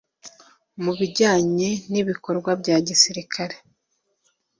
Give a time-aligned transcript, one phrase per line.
[0.83, 3.55] mu bijyanye n ibikorwa bya gisirikare